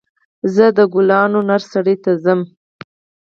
[0.53, 2.39] زه د ګلانو نرسرۍ ته ځم.